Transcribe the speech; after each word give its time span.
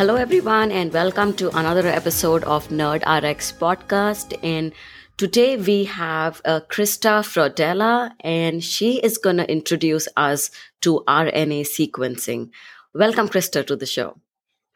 Hello, 0.00 0.14
everyone, 0.16 0.72
and 0.72 0.90
welcome 0.94 1.34
to 1.34 1.54
another 1.54 1.86
episode 1.86 2.42
of 2.44 2.66
NerdRx 2.68 3.58
podcast. 3.58 4.32
And 4.42 4.72
today 5.18 5.58
we 5.58 5.84
have 5.84 6.40
uh, 6.46 6.60
Christa 6.70 7.20
Frodella, 7.20 8.12
and 8.20 8.64
she 8.64 8.98
is 9.00 9.18
going 9.18 9.36
to 9.36 9.52
introduce 9.52 10.08
us 10.16 10.50
to 10.80 11.04
RNA 11.06 11.66
sequencing. 11.68 12.48
Welcome, 12.94 13.28
Christa, 13.28 13.66
to 13.66 13.76
the 13.76 13.84
show. 13.84 14.16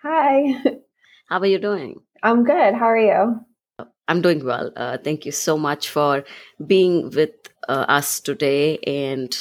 Hi. 0.02 0.62
How 1.30 1.38
are 1.38 1.46
you 1.46 1.58
doing? 1.58 2.02
I'm 2.22 2.44
good. 2.44 2.74
How 2.74 2.90
are 2.90 2.98
you? 2.98 3.40
I'm 4.06 4.20
doing 4.20 4.44
well. 4.44 4.72
Uh, 4.76 4.98
thank 4.98 5.24
you 5.24 5.32
so 5.32 5.56
much 5.56 5.88
for 5.88 6.24
being 6.66 7.08
with 7.08 7.30
uh, 7.66 7.86
us 7.88 8.20
today. 8.20 8.76
And 8.86 9.34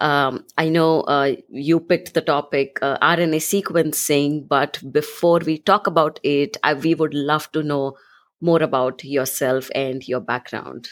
um, 0.00 0.44
I 0.56 0.68
know 0.68 1.02
uh, 1.02 1.36
you 1.48 1.80
picked 1.80 2.14
the 2.14 2.20
topic 2.20 2.78
uh, 2.82 2.98
RNA 2.98 3.40
sequencing, 3.40 4.46
but 4.46 4.80
before 4.92 5.40
we 5.44 5.58
talk 5.58 5.86
about 5.86 6.20
it, 6.22 6.56
I, 6.62 6.74
we 6.74 6.94
would 6.94 7.14
love 7.14 7.50
to 7.52 7.62
know 7.62 7.96
more 8.40 8.62
about 8.62 9.04
yourself 9.04 9.70
and 9.74 10.06
your 10.06 10.20
background. 10.20 10.88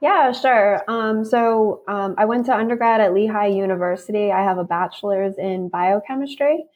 Yeah, 0.00 0.32
sure. 0.32 0.82
Um, 0.86 1.24
so 1.24 1.82
um, 1.88 2.14
I 2.18 2.26
went 2.26 2.46
to 2.46 2.54
undergrad 2.54 3.00
at 3.00 3.14
Lehigh 3.14 3.46
University. 3.46 4.30
I 4.30 4.42
have 4.42 4.58
a 4.58 4.64
bachelor's 4.64 5.34
in 5.38 5.70
biochemistry. 5.70 6.66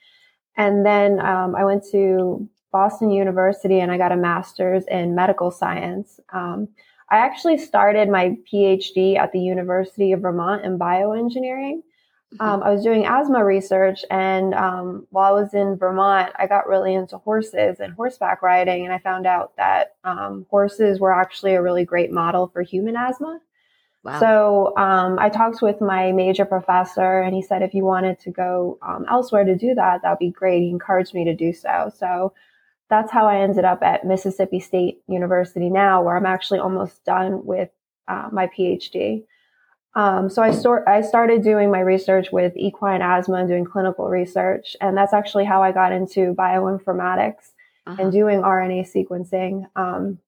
And 0.57 0.85
then 0.85 1.21
um, 1.21 1.55
I 1.55 1.65
went 1.65 1.85
to 1.93 2.49
Boston 2.73 3.11
University 3.11 3.81
and 3.81 3.93
I 3.93 3.99
got 3.99 4.13
a 4.13 4.17
master's 4.17 4.85
in 4.89 5.15
medical 5.15 5.51
science. 5.51 6.21
Um, 6.33 6.69
I 7.11 7.19
actually 7.19 7.59
started 7.59 8.09
my 8.09 8.37
PhD 8.53 9.17
at 9.17 9.33
the 9.33 9.41
University 9.41 10.13
of 10.13 10.21
Vermont 10.21 10.65
in 10.65 10.79
bioengineering. 10.79 11.83
Mm-hmm. 12.35 12.43
Um, 12.43 12.63
I 12.63 12.71
was 12.71 12.83
doing 12.83 13.07
asthma 13.07 13.43
research, 13.43 14.05
and 14.11 14.53
um, 14.53 15.07
while 15.11 15.35
I 15.35 15.41
was 15.41 15.55
in 15.55 15.77
Vermont, 15.77 16.33
I 16.37 16.47
got 16.47 16.69
really 16.69 16.93
into 16.93 17.17
horses 17.17 17.81
and 17.81 17.95
horseback 17.95 18.43
riding, 18.43 18.85
and 18.85 18.93
I 18.93 18.99
found 18.99 19.27
out 19.27 19.57
that 19.57 19.97
um, 20.05 20.45
horses 20.51 21.01
were 21.01 21.13
actually 21.13 21.55
a 21.55 21.63
really 21.63 21.87
great 21.87 22.13
model 22.13 22.49
for 22.49 22.61
human 22.61 22.97
asthma. 22.97 23.41
Wow. 24.05 24.21
So 24.21 24.77
um, 24.77 25.19
I 25.19 25.31
talked 25.31 25.63
with 25.63 25.81
my 25.81 26.13
major 26.13 26.45
professor, 26.45 27.21
and 27.21 27.35
he 27.35 27.41
said 27.41 27.63
if 27.63 27.73
you 27.73 27.85
wanted 27.85 28.21
to 28.21 28.31
go 28.31 28.79
um, 28.83 29.07
elsewhere 29.11 29.45
to 29.45 29.57
do 29.57 29.75
that, 29.75 30.03
that 30.03 30.11
would 30.11 30.19
be 30.19 30.31
great. 30.31 30.61
He 30.61 30.69
encouraged 30.69 31.15
me 31.15 31.25
to 31.25 31.35
do 31.35 31.55
so. 31.55 31.91
So 31.97 32.35
that's 32.91 33.13
how 33.13 33.27
I 33.27 33.41
ended 33.41 33.65
up 33.65 33.83
at 33.83 34.07
Mississippi 34.07 34.61
State 34.61 35.03
University 35.09 35.69
now, 35.69 36.03
where 36.03 36.17
I'm 36.17 36.27
actually 36.27 36.61
almost 36.61 37.05
done 37.05 37.45
with 37.45 37.71
uh, 38.07 38.29
my 38.33 38.47
PhD. 38.47 39.25
Um, 39.95 40.31
so 40.31 40.43
I, 40.43 40.53
I 40.87 41.01
started 41.03 41.43
doing 41.43 41.71
my 41.71 41.81
research 41.81 42.29
with 42.31 42.57
equine 42.57 43.03
asthma 43.03 43.37
and 43.37 43.49
doing 43.49 43.65
clinical 43.65 44.09
research, 44.09 44.77
and 44.81 44.97
that's 44.97 45.13
actually 45.13 45.45
how 45.45 45.63
I 45.63 45.73
got 45.73 45.93
into 45.93 46.35
bioinformatics 46.35 47.53
uh-huh. 47.87 47.97
and 48.03 48.13
doing 48.13 48.41
RNA 48.41 48.89
sequencing. 48.95 49.67
Um, 49.77 50.19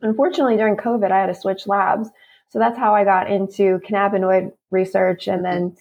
unfortunately, 0.00 0.56
during 0.56 0.76
COVID, 0.76 1.10
I 1.10 1.20
had 1.20 1.26
to 1.26 1.34
switch 1.34 1.66
labs, 1.66 2.08
so 2.48 2.58
that's 2.58 2.78
how 2.78 2.94
I 2.94 3.04
got 3.04 3.30
into 3.30 3.80
cannabinoid 3.80 4.52
research, 4.70 5.28
and 5.28 5.44
then 5.44 5.76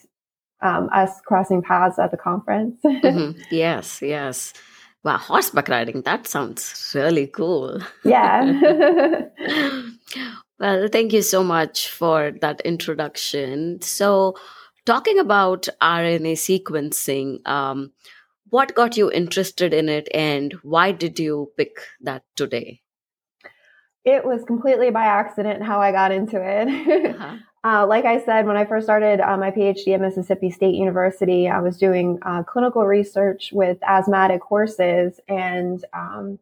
um, 0.61 0.89
us 0.94 1.22
crossing 1.22 1.61
paths 1.61 2.00
at 2.00 2.11
the 2.11 2.17
conference. 2.17 2.80
mm-hmm. 2.86 3.39
Yes, 3.52 4.02
yes. 4.02 4.53
Wow, 5.04 5.18
horseback 5.18 5.68
riding, 5.68 6.02
that 6.04 6.28
sounds 6.28 6.92
really 6.96 7.28
cool. 7.28 7.82
Yeah. 8.06 8.54
well, 10.59 10.88
thank 10.88 11.12
you 11.12 11.22
so 11.22 11.44
much 11.44 11.90
for 11.90 12.32
that 12.40 12.62
introduction. 12.62 13.81
So, 13.81 14.36
talking 14.86 15.20
about 15.20 15.68
RNA 15.81 16.34
sequencing, 16.34 17.46
um, 17.46 17.92
what 18.50 18.76
got 18.76 18.96
you 18.96 19.12
interested 19.12 19.74
in 19.74 19.90
it 19.90 20.08
and 20.14 20.53
why 20.62 20.94
did 20.94 21.20
you 21.20 21.52
pick 21.58 21.80
that 22.02 22.24
today? 22.38 22.81
It 24.06 24.25
was 24.25 24.44
completely 24.44 24.90
by 24.90 25.06
accident 25.06 25.64
how 25.64 25.80
I 25.80 25.91
got 25.91 26.12
into 26.12 26.41
it. 26.41 27.16
Uh-huh. 27.16 27.38
Uh, 27.66 27.88
like 27.88 28.03
I 28.03 28.19
said, 28.19 28.46
when 28.46 28.58
I 28.58 28.66
first 28.66 28.86
started 28.86 29.22
uh, 29.22 29.38
my 29.38 29.50
PhD 29.50 29.94
at 29.94 30.02
Mississippi 30.02 30.52
State 30.52 30.75
University, 30.75 31.47
I 31.47 31.62
was 31.62 31.78
doing 31.78 32.19
uh, 32.24 32.44
clinical 32.44 32.86
research 32.86 33.52
with 33.53 33.78
asthmatic 33.84 34.41
horses, 34.41 35.18
and 35.30 35.84
um, 35.94 36.40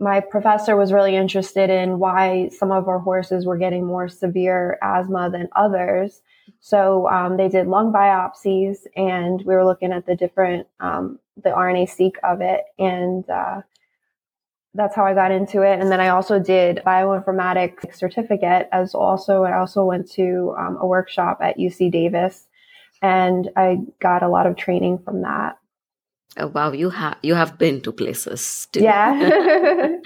my 0.00 0.18
professor 0.18 0.74
was 0.74 0.92
really 0.92 1.14
interested 1.14 1.70
in 1.70 2.00
why 2.00 2.48
some 2.48 2.72
of 2.72 2.88
our 2.88 2.98
horses 2.98 3.46
were 3.46 3.56
getting 3.56 3.86
more 3.86 4.08
severe 4.08 4.78
asthma 4.82 5.30
than 5.30 5.48
others. 5.54 6.22
So 6.58 7.08
um, 7.08 7.36
they 7.36 7.48
did 7.48 7.68
lung 7.68 7.92
biopsies, 7.92 8.78
and 8.96 9.40
we 9.42 9.54
were 9.54 9.64
looking 9.64 9.92
at 9.92 10.06
the 10.06 10.16
different 10.16 10.66
um, 10.80 11.20
the 11.40 11.50
RNA 11.50 11.88
seq 11.88 12.14
of 12.24 12.40
it, 12.40 12.64
and 12.80 13.28
uh, 13.30 13.62
that's 14.74 14.94
how 14.94 15.04
I 15.04 15.14
got 15.14 15.30
into 15.30 15.62
it. 15.62 15.80
And 15.80 15.90
then 15.90 16.00
I 16.00 16.08
also 16.08 16.38
did 16.38 16.82
bioinformatics 16.86 17.94
certificate 17.94 18.68
as 18.72 18.94
also, 18.94 19.44
I 19.44 19.58
also 19.58 19.84
went 19.84 20.10
to 20.12 20.54
um, 20.58 20.78
a 20.80 20.86
workshop 20.86 21.38
at 21.42 21.58
UC 21.58 21.90
Davis 21.92 22.46
and 23.02 23.50
I 23.56 23.78
got 24.00 24.22
a 24.22 24.28
lot 24.28 24.46
of 24.46 24.56
training 24.56 24.98
from 24.98 25.22
that. 25.22 25.58
Oh, 26.38 26.46
wow, 26.46 26.72
you 26.72 26.88
have 26.88 27.18
you 27.22 27.34
have 27.34 27.58
been 27.58 27.82
to 27.82 27.92
places 27.92 28.66
too. 28.72 28.80
Yeah, 28.80 29.96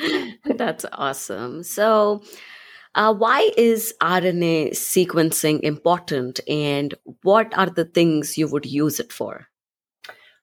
that's 0.56 0.84
awesome. 0.92 1.62
So, 1.62 2.24
uh, 2.96 3.14
why 3.14 3.52
is 3.56 3.94
RNA 4.00 4.70
sequencing 4.72 5.60
important, 5.60 6.40
and 6.48 6.94
what 7.22 7.56
are 7.56 7.70
the 7.70 7.84
things 7.84 8.36
you 8.36 8.48
would 8.48 8.66
use 8.66 8.98
it 8.98 9.12
for? 9.12 9.46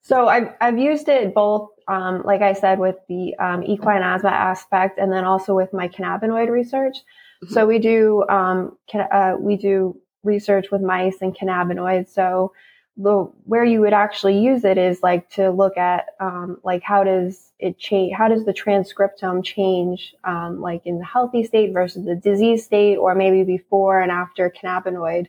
So 0.03 0.27
I've, 0.27 0.53
I've 0.59 0.77
used 0.77 1.07
it 1.07 1.33
both, 1.33 1.69
um, 1.87 2.23
like 2.23 2.41
I 2.41 2.53
said, 2.53 2.79
with 2.79 2.95
the 3.07 3.35
um, 3.37 3.63
equine 3.63 4.01
asthma 4.01 4.29
aspect, 4.29 4.99
and 4.99 5.11
then 5.11 5.23
also 5.23 5.55
with 5.55 5.73
my 5.73 5.87
cannabinoid 5.87 6.49
research. 6.49 6.97
Mm-hmm. 6.97 7.53
So 7.53 7.65
we 7.65 7.79
do 7.79 8.25
um, 8.29 8.77
can, 8.87 9.07
uh, 9.11 9.35
we 9.39 9.55
do 9.57 9.97
research 10.23 10.71
with 10.71 10.81
mice 10.81 11.17
and 11.21 11.35
cannabinoids. 11.35 12.09
So 12.09 12.53
the 12.95 13.23
where 13.45 13.65
you 13.65 13.81
would 13.81 13.93
actually 13.93 14.39
use 14.39 14.63
it 14.63 14.77
is 14.77 15.01
like 15.01 15.29
to 15.31 15.49
look 15.49 15.77
at 15.77 16.07
um, 16.19 16.57
like 16.63 16.83
how 16.83 17.03
does 17.03 17.51
it 17.59 17.79
change? 17.79 18.13
How 18.15 18.27
does 18.27 18.45
the 18.45 18.53
transcriptome 18.53 19.43
change, 19.43 20.13
um, 20.23 20.61
like 20.61 20.85
in 20.85 20.99
the 20.99 21.05
healthy 21.05 21.43
state 21.43 21.73
versus 21.73 22.05
the 22.05 22.15
disease 22.15 22.63
state, 22.63 22.97
or 22.97 23.15
maybe 23.15 23.43
before 23.43 23.99
and 23.99 24.11
after 24.11 24.49
cannabinoid 24.51 25.27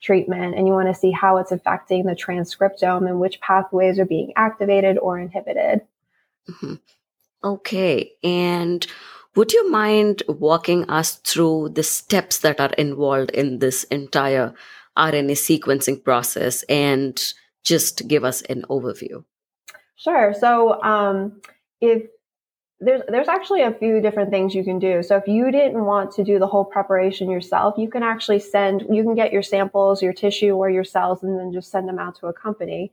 treatment 0.00 0.54
and 0.54 0.66
you 0.66 0.72
want 0.72 0.88
to 0.88 0.94
see 0.94 1.10
how 1.10 1.38
it's 1.38 1.52
affecting 1.52 2.04
the 2.04 2.14
transcriptome 2.14 3.08
and 3.08 3.20
which 3.20 3.40
pathways 3.40 3.98
are 3.98 4.04
being 4.04 4.32
activated 4.36 4.98
or 4.98 5.18
inhibited. 5.18 5.80
Mm-hmm. 6.48 6.74
Okay. 7.42 8.12
And 8.22 8.86
would 9.34 9.52
you 9.52 9.70
mind 9.70 10.22
walking 10.28 10.88
us 10.90 11.16
through 11.16 11.70
the 11.70 11.82
steps 11.82 12.38
that 12.38 12.60
are 12.60 12.72
involved 12.78 13.30
in 13.30 13.58
this 13.58 13.84
entire 13.84 14.54
RNA 14.96 15.32
sequencing 15.32 16.02
process 16.02 16.64
and 16.64 17.32
just 17.62 18.08
give 18.08 18.24
us 18.24 18.42
an 18.42 18.64
overview? 18.68 19.24
Sure. 19.96 20.34
So, 20.38 20.82
um, 20.82 21.40
if 21.80 22.04
there's 22.80 23.02
there's 23.08 23.28
actually 23.28 23.62
a 23.62 23.72
few 23.72 24.00
different 24.00 24.30
things 24.30 24.54
you 24.54 24.62
can 24.62 24.78
do. 24.78 25.02
So 25.02 25.16
if 25.16 25.26
you 25.26 25.50
didn't 25.50 25.84
want 25.84 26.12
to 26.12 26.24
do 26.24 26.38
the 26.38 26.46
whole 26.46 26.64
preparation 26.64 27.28
yourself, 27.30 27.74
you 27.76 27.90
can 27.90 28.02
actually 28.02 28.38
send 28.38 28.84
you 28.90 29.02
can 29.02 29.14
get 29.14 29.32
your 29.32 29.42
samples, 29.42 30.02
your 30.02 30.12
tissue, 30.12 30.52
or 30.52 30.70
your 30.70 30.84
cells, 30.84 31.22
and 31.22 31.38
then 31.38 31.52
just 31.52 31.70
send 31.72 31.88
them 31.88 31.98
out 31.98 32.18
to 32.20 32.28
a 32.28 32.32
company. 32.32 32.92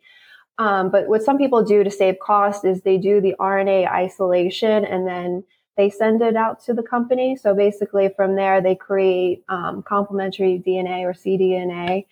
Um, 0.58 0.90
but 0.90 1.08
what 1.08 1.22
some 1.22 1.38
people 1.38 1.64
do 1.64 1.84
to 1.84 1.92
save 1.92 2.18
cost 2.20 2.66
is 2.66 2.82
they 2.82 2.98
do 2.98 3.22
the 3.22 3.36
RNA 3.40 3.92
isolation 3.92 4.86
and 4.86 5.06
then 5.06 5.44
they 5.76 5.90
send 5.90 6.22
it 6.22 6.38
out 6.38 6.64
to 6.64 6.74
the 6.74 6.82
company. 6.82 7.36
So 7.36 7.54
basically, 7.54 8.10
from 8.16 8.36
there 8.36 8.62
they 8.62 8.76
create 8.76 9.44
um, 9.50 9.84
complementary 9.84 10.64
DNA 10.66 11.04
or 11.04 11.14
cDNA, 11.14 12.06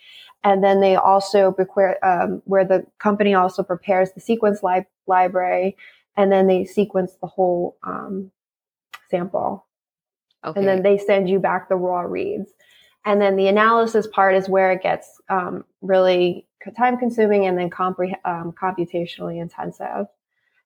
and 0.44 0.64
then 0.64 0.80
they 0.80 0.96
also 0.96 1.56
um, 2.04 2.42
where 2.46 2.66
the 2.66 2.86
company 3.00 3.34
also 3.34 3.64
prepares 3.64 4.12
the 4.12 4.22
sequence 4.22 4.62
li- 4.62 4.86
library 5.08 5.76
and 6.16 6.32
then 6.32 6.48
they 6.48 6.66
sequence 6.66 7.14
the 7.22 7.28
whole 7.28 7.78
um, 7.84 8.32
sample. 9.10 9.66
Okay. 10.46 10.60
And 10.60 10.68
then 10.68 10.84
they 10.84 10.98
send 10.98 11.30
you 11.30 11.40
back 11.40 11.70
the 11.70 11.76
raw 11.76 12.02
reads. 12.02 12.52
And 13.06 13.22
then 13.22 13.36
the 13.36 13.48
analysis 13.48 14.08
part 14.08 14.36
is 14.36 14.48
where 14.48 14.72
it 14.72 14.82
gets 14.82 15.22
um, 15.30 15.66
really 15.82 16.48
time 16.78 16.98
consuming 16.98 17.46
and 17.46 17.58
then 17.58 17.70
compre- 17.70 18.16
um, 18.26 18.54
computationally 18.54 19.42
intensive. 19.42 20.08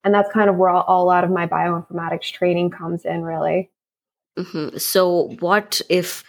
And 0.04 0.14
that's 0.14 0.30
kind 0.32 0.48
of 0.48 0.56
where 0.56 0.70
all, 0.70 0.82
all, 0.82 1.04
a 1.04 1.06
lot 1.06 1.24
of 1.24 1.30
my 1.30 1.46
bioinformatics 1.46 2.32
training 2.32 2.70
comes 2.70 3.04
in, 3.04 3.22
really. 3.22 3.70
Mm-hmm. 4.38 4.78
So, 4.78 5.34
what 5.40 5.80
if 5.88 6.22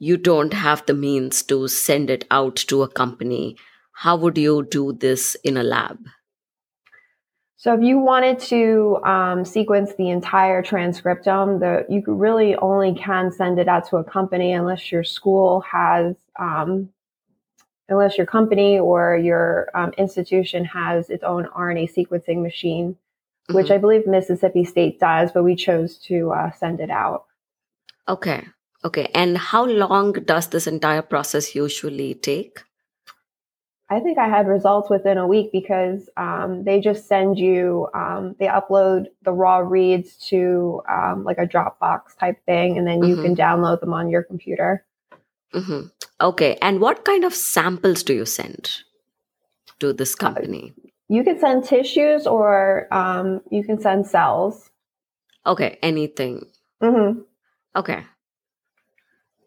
you 0.00 0.16
don't 0.16 0.52
have 0.52 0.84
the 0.86 0.94
means 0.94 1.42
to 1.44 1.68
send 1.68 2.10
it 2.10 2.26
out 2.30 2.56
to 2.56 2.82
a 2.82 2.88
company? 2.88 3.56
How 3.92 4.16
would 4.16 4.36
you 4.36 4.66
do 4.68 4.92
this 4.92 5.36
in 5.44 5.56
a 5.56 5.62
lab? 5.62 5.98
So 7.64 7.72
if 7.72 7.80
you 7.80 7.98
wanted 7.98 8.40
to 8.40 9.00
um, 9.04 9.46
sequence 9.46 9.94
the 9.94 10.10
entire 10.10 10.62
transcriptome, 10.62 11.60
the, 11.60 11.86
you 11.88 12.02
really 12.06 12.54
only 12.56 12.94
can 12.94 13.32
send 13.32 13.58
it 13.58 13.68
out 13.68 13.88
to 13.88 13.96
a 13.96 14.04
company 14.04 14.52
unless 14.52 14.92
your 14.92 15.02
school 15.02 15.62
has, 15.62 16.14
um, 16.38 16.90
unless 17.88 18.18
your 18.18 18.26
company 18.26 18.78
or 18.78 19.16
your 19.16 19.70
um, 19.72 19.94
institution 19.96 20.66
has 20.66 21.08
its 21.08 21.24
own 21.24 21.46
RNA 21.56 21.90
sequencing 21.96 22.42
machine 22.42 22.98
mm-hmm. 23.48 23.54
which 23.54 23.70
I 23.70 23.78
believe 23.78 24.06
Mississippi 24.06 24.64
State 24.64 25.00
does, 25.00 25.32
but 25.32 25.42
we 25.42 25.56
chose 25.56 25.96
to 26.08 26.32
uh, 26.32 26.50
send 26.52 26.80
it 26.80 26.90
out. 26.90 27.24
Okay. 28.06 28.44
Okay. 28.84 29.10
And 29.14 29.38
how 29.38 29.64
long 29.64 30.12
does 30.12 30.48
this 30.48 30.66
entire 30.66 31.00
process 31.00 31.54
usually 31.54 32.12
take? 32.12 32.62
I 33.90 34.00
think 34.00 34.18
I 34.18 34.28
had 34.28 34.46
results 34.46 34.88
within 34.88 35.18
a 35.18 35.26
week 35.26 35.50
because 35.52 36.08
um, 36.16 36.64
they 36.64 36.80
just 36.80 37.06
send 37.06 37.38
you, 37.38 37.88
um, 37.94 38.34
they 38.38 38.46
upload 38.46 39.06
the 39.22 39.32
raw 39.32 39.58
reads 39.58 40.16
to 40.28 40.82
um, 40.88 41.24
like 41.24 41.36
a 41.38 41.46
Dropbox 41.46 42.16
type 42.18 42.42
thing, 42.46 42.78
and 42.78 42.86
then 42.86 43.02
you 43.02 43.14
mm-hmm. 43.14 43.24
can 43.24 43.36
download 43.36 43.80
them 43.80 43.92
on 43.92 44.08
your 44.08 44.22
computer. 44.22 44.84
Mm-hmm. 45.52 45.88
Okay. 46.20 46.56
And 46.62 46.80
what 46.80 47.04
kind 47.04 47.24
of 47.24 47.34
samples 47.34 48.02
do 48.02 48.14
you 48.14 48.24
send 48.24 48.70
to 49.80 49.92
this 49.92 50.14
uh, 50.14 50.18
company? 50.18 50.72
Uh, 50.78 50.88
you 51.08 51.22
can 51.22 51.38
send 51.38 51.64
tissues 51.64 52.26
or 52.26 52.88
um, 52.90 53.42
you 53.50 53.62
can 53.62 53.80
send 53.80 54.06
cells. 54.06 54.70
Okay. 55.46 55.78
Anything. 55.82 56.46
Mm-hmm. 56.82 57.20
Okay. 57.76 58.04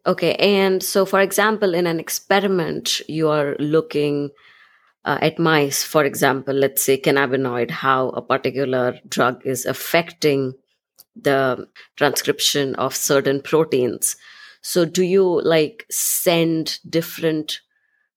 Okay, 0.07 0.36
and 0.36 0.81
so 0.81 1.06
for 1.06 1.19
example, 1.19 1.74
in 1.75 1.86
an 1.86 2.00
experiment, 2.00 3.01
you 3.09 3.27
are 3.27 3.57
looking 3.59 4.30
uh, 5.04 5.18
at 5.21 5.38
mice, 5.38 5.83
for 5.83 6.06
example, 6.06 6.54
let's 6.54 6.81
say 6.81 6.98
cannabinoid, 6.98 7.69
how 7.69 8.09
a 8.09 8.21
particular 8.21 8.98
drug 9.09 9.45
is 9.45 9.65
affecting 9.65 10.54
the 11.13 11.68
transcription 11.98 12.74
of 12.75 12.95
certain 12.95 13.42
proteins. 13.42 14.15
So, 14.62 14.86
do 14.86 15.04
you 15.04 15.42
like 15.42 15.86
send 15.92 16.80
different 16.89 17.59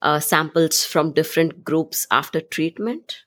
uh, 0.00 0.20
samples 0.20 0.84
from 0.84 1.12
different 1.12 1.64
groups 1.64 2.06
after 2.10 2.40
treatment? 2.40 3.24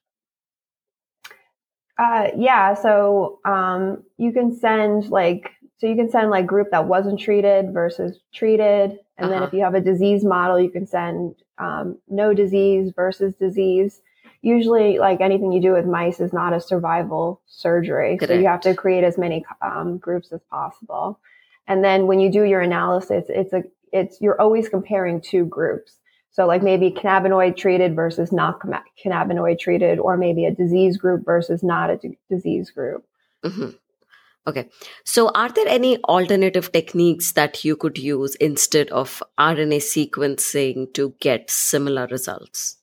Uh, 1.98 2.30
yeah, 2.36 2.74
so 2.74 3.40
um, 3.46 4.04
you 4.18 4.32
can 4.32 4.58
send 4.58 5.10
like 5.10 5.52
so 5.84 5.90
you 5.90 5.98
can 5.98 6.10
send 6.10 6.30
like 6.30 6.46
group 6.46 6.72
that 6.72 6.88
wasn't 6.88 7.20
treated 7.20 7.74
versus 7.74 8.18
treated. 8.34 9.00
And 9.18 9.26
uh-huh. 9.26 9.30
then 9.32 9.44
if 9.44 9.52
you 9.52 9.66
have 9.66 9.76
a 9.76 9.82
disease 9.82 10.24
model, 10.24 10.58
you 10.58 10.70
can 10.70 10.88
send 10.88 11.36
um, 11.58 11.98
no 12.08 12.34
disease 12.34 12.94
versus 12.96 13.36
disease. 13.36 14.00
Usually, 14.42 14.98
like 14.98 15.20
anything 15.20 15.52
you 15.52 15.62
do 15.62 15.74
with 15.74 15.86
mice 15.86 16.22
is 16.22 16.32
not 16.32 16.54
a 16.54 16.62
survival 16.62 17.42
surgery. 17.48 18.16
Correct. 18.16 18.32
So 18.32 18.40
you 18.40 18.48
have 18.48 18.62
to 18.62 18.74
create 18.74 19.04
as 19.04 19.18
many 19.18 19.44
um, 19.62 19.98
groups 19.98 20.32
as 20.32 20.40
possible. 20.50 21.20
And 21.68 21.84
then 21.84 22.08
when 22.08 22.22
you 22.22 22.32
do 22.32 22.44
your 22.44 22.62
analysis, 22.62 23.26
it's 23.28 23.52
a 23.52 23.64
it's 23.92 24.22
you're 24.22 24.40
always 24.40 24.70
comparing 24.70 25.20
two 25.20 25.44
groups. 25.44 25.98
So 26.32 26.48
like 26.48 26.64
maybe 26.64 26.92
cannabinoid 26.92 27.58
treated 27.58 27.94
versus 27.94 28.32
not 28.32 28.62
cannabinoid 29.04 29.60
treated, 29.60 30.00
or 30.00 30.16
maybe 30.16 30.46
a 30.46 30.56
disease 30.56 30.96
group 30.96 31.26
versus 31.26 31.62
not 31.62 31.90
a 31.90 31.98
d- 31.98 32.18
disease 32.30 32.72
group. 32.72 33.04
Mm-hmm. 33.44 33.72
Okay. 34.46 34.70
So, 35.06 35.30
are 35.30 35.50
there 35.50 35.68
any 35.68 35.98
alternative 36.04 36.72
techniques 36.72 37.32
that 37.34 37.64
you 37.64 37.78
could 37.78 37.98
use 37.98 38.36
instead 38.36 38.90
of 38.90 39.24
RNA 39.40 39.80
sequencing 39.80 40.94
to 40.94 41.16
get 41.22 41.50
similar 41.50 42.08
results? 42.08 42.78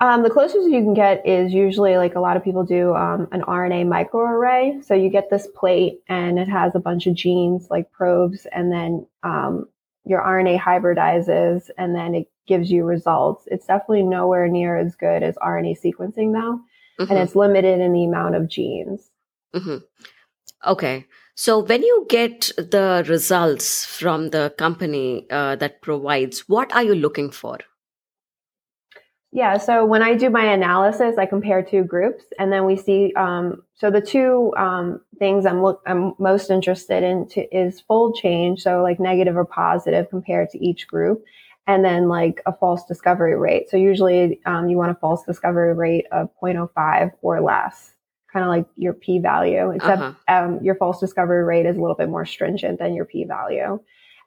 Um, 0.00 0.22
the 0.22 0.30
closest 0.30 0.70
you 0.70 0.80
can 0.80 0.94
get 0.94 1.26
is 1.26 1.52
usually 1.52 1.96
like 1.96 2.14
a 2.14 2.20
lot 2.20 2.36
of 2.36 2.44
people 2.44 2.64
do 2.64 2.94
um, 2.94 3.26
an 3.32 3.42
RNA 3.42 3.86
microarray. 3.86 4.84
So, 4.84 4.94
you 4.94 5.10
get 5.10 5.28
this 5.28 5.48
plate 5.56 6.00
and 6.08 6.38
it 6.38 6.48
has 6.48 6.76
a 6.76 6.80
bunch 6.80 7.08
of 7.08 7.14
genes 7.14 7.66
like 7.68 7.90
probes, 7.90 8.46
and 8.52 8.70
then 8.70 9.06
um, 9.24 9.66
your 10.04 10.20
RNA 10.20 10.60
hybridizes 10.60 11.70
and 11.78 11.96
then 11.96 12.14
it 12.14 12.28
gives 12.46 12.70
you 12.70 12.84
results. 12.84 13.48
It's 13.50 13.66
definitely 13.66 14.02
nowhere 14.02 14.48
near 14.48 14.76
as 14.76 14.94
good 14.94 15.22
as 15.22 15.34
RNA 15.36 15.78
sequencing, 15.82 16.32
though, 16.32 16.60
mm-hmm. 17.00 17.10
and 17.10 17.18
it's 17.18 17.34
limited 17.34 17.80
in 17.80 17.92
the 17.92 18.04
amount 18.04 18.36
of 18.36 18.48
genes. 18.48 19.10
Mm-hmm. 19.54 19.78
Okay. 20.66 21.06
So 21.36 21.58
when 21.58 21.82
you 21.82 22.06
get 22.08 22.52
the 22.56 23.04
results 23.08 23.84
from 23.84 24.30
the 24.30 24.54
company 24.56 25.26
uh, 25.30 25.56
that 25.56 25.82
provides, 25.82 26.48
what 26.48 26.72
are 26.72 26.84
you 26.84 26.94
looking 26.94 27.30
for? 27.30 27.58
Yeah, 29.32 29.58
so 29.58 29.84
when 29.84 30.00
I 30.00 30.14
do 30.14 30.30
my 30.30 30.44
analysis, 30.44 31.16
I 31.18 31.26
compare 31.26 31.60
two 31.60 31.82
groups, 31.82 32.22
and 32.38 32.52
then 32.52 32.64
we 32.66 32.76
see. 32.76 33.12
Um, 33.16 33.64
so 33.74 33.90
the 33.90 34.00
two 34.00 34.52
um, 34.56 35.00
things 35.18 35.44
I'm 35.44 35.60
look 35.60 35.82
I'm 35.88 36.12
most 36.20 36.50
interested 36.50 37.02
in 37.02 37.26
to, 37.30 37.40
is 37.52 37.80
fold 37.80 38.14
change, 38.14 38.62
so 38.62 38.80
like 38.84 39.00
negative 39.00 39.36
or 39.36 39.44
positive 39.44 40.08
compared 40.08 40.50
to 40.50 40.64
each 40.64 40.86
group, 40.86 41.24
and 41.66 41.84
then 41.84 42.08
like 42.08 42.42
a 42.46 42.52
false 42.52 42.84
discovery 42.86 43.36
rate. 43.36 43.68
So 43.70 43.76
usually 43.76 44.40
um, 44.46 44.68
you 44.68 44.76
want 44.76 44.92
a 44.92 45.00
false 45.00 45.24
discovery 45.24 45.74
rate 45.74 46.06
of 46.12 46.28
0.05 46.40 47.10
or 47.20 47.40
less 47.40 47.94
kind 48.34 48.44
of 48.44 48.50
like 48.50 48.66
your 48.76 48.92
p 48.92 49.18
value, 49.20 49.70
except 49.70 50.02
uh-huh. 50.02 50.44
um, 50.44 50.58
your 50.62 50.74
false 50.74 51.00
discovery 51.00 51.44
rate 51.44 51.64
is 51.64 51.78
a 51.78 51.80
little 51.80 51.96
bit 51.96 52.10
more 52.10 52.26
stringent 52.26 52.78
than 52.80 52.94
your 52.94 53.06
p 53.06 53.24
value. 53.24 53.80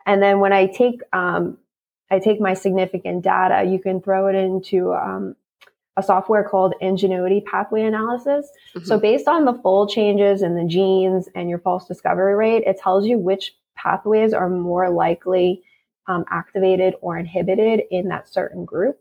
And 0.08 0.24
then 0.24 0.40
when 0.40 0.54
I 0.54 0.66
take 0.66 1.02
um, 1.14 1.58
I 2.10 2.20
take 2.20 2.40
my 2.40 2.56
significant 2.56 3.24
data, 3.24 3.70
you 3.70 3.80
can 3.80 4.02
throw 4.02 4.28
it 4.28 4.36
into 4.36 4.94
um, 4.94 5.36
a 5.98 6.04
software 6.04 6.44
called 6.44 6.74
Ingenuity 6.80 7.42
Pathway 7.42 7.84
Analysis. 7.84 8.50
Mm-hmm. 8.76 8.86
So 8.86 9.00
based 9.00 9.28
on 9.28 9.46
the 9.46 9.56
fold 9.56 9.90
changes 9.90 10.42
in 10.42 10.56
the 10.56 10.66
genes 10.66 11.28
and 11.36 11.50
your 11.50 11.60
false 11.60 11.88
discovery 11.88 12.36
rate, 12.36 12.64
it 12.66 12.78
tells 12.78 13.06
you 13.06 13.18
which 13.18 13.54
pathways 13.76 14.32
are 14.32 14.50
more 14.50 14.90
likely 14.90 15.64
um, 16.08 16.24
activated 16.30 16.96
or 17.02 17.18
inhibited 17.18 17.82
in 17.92 18.08
that 18.08 18.30
certain 18.30 18.64
group. 18.64 18.98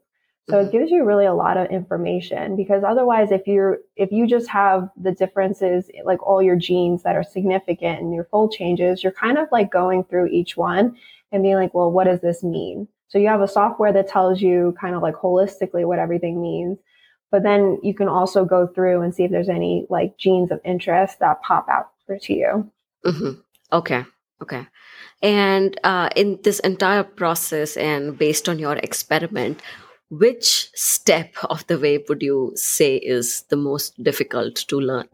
So 0.49 0.61
it 0.61 0.71
gives 0.71 0.93
you 0.93 1.05
really 1.05 1.27
a 1.27 1.35
lot 1.35 1.57
of 1.57 1.71
information 1.71 2.55
because 2.55 2.85
otherwise 2.85 3.33
if 3.33 3.49
you're 3.49 3.79
if 3.97 4.13
you 4.13 4.29
just 4.29 4.49
have 4.49 4.89
the 4.97 5.11
differences 5.11 5.91
like 6.05 6.25
all 6.25 6.41
your 6.41 6.55
genes 6.55 7.03
that 7.03 7.17
are 7.17 7.25
significant 7.25 8.01
and 8.01 8.15
your 8.15 8.25
fold 8.25 8.53
changes, 8.53 9.03
you're 9.03 9.13
kind 9.13 9.39
of 9.39 9.49
like 9.51 9.73
going 9.73 10.05
through 10.05 10.29
each 10.29 10.57
one 10.57 10.97
and 11.33 11.43
being 11.43 11.57
like, 11.57 11.75
well, 11.75 11.91
what 11.91 12.05
does 12.05 12.21
this 12.21 12.45
mean? 12.45 12.87
So 13.09 13.19
you 13.19 13.27
have 13.27 13.41
a 13.41 13.49
software 13.49 13.93
that 13.93 14.09
tells 14.09 14.41
you 14.41 14.77
kind 14.81 14.95
of 14.95 15.03
like 15.03 15.17
holistically 15.17 15.85
what 15.85 15.99
everything 15.99 16.41
means. 16.41 16.79
But 17.33 17.43
then 17.43 17.81
you 17.83 17.93
can 17.93 18.09
also 18.09 18.45
go 18.45 18.69
through 18.69 19.03
and 19.03 19.13
see 19.13 19.25
if 19.25 19.33
there's 19.33 19.49
any 19.49 19.87
like 19.91 20.17
genes 20.17 20.53
of 20.53 20.61
interest 20.65 21.19
that 21.19 21.43
pop 21.43 21.69
out 21.69 21.91
to 22.23 22.33
you. 22.33 22.71
Mm-hmm. 23.05 23.41
Okay. 23.73 24.05
Okay. 24.43 24.67
And 25.23 25.79
uh, 25.83 26.11
in 26.15 26.39
this 26.45 26.61
entire 26.61 27.03
process 27.03 27.77
and 27.77 28.17
based 28.17 28.49
on 28.49 28.59
your 28.59 28.77
experiment, 28.77 29.61
which 30.11 30.71
step 30.75 31.35
of 31.45 31.67
the 31.67 31.79
way 31.79 32.05
would 32.09 32.23
you 32.23 32.53
say 32.55 32.97
is 32.97 33.43
the 33.49 33.57
most 33.57 34.03
difficult 34.03 34.57
to 34.69 34.81
learn? 34.81 35.09